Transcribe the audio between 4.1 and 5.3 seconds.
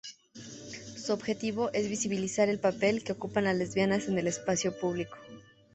el espacio público.